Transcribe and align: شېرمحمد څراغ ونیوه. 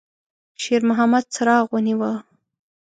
شېرمحمد 0.61 1.25
څراغ 1.33 1.65
ونیوه. 1.71 2.13